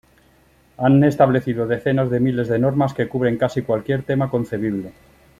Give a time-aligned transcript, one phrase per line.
[0.79, 4.93] Han establecido decenas de miles de normas que cubren casi cualquier tema concebible.